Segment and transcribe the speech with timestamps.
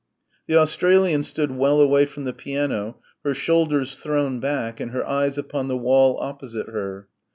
[0.47, 5.37] The Australian stood well away from the piano, her shoulders thrown back and her eyes
[5.37, 7.07] upon the wall opposite her.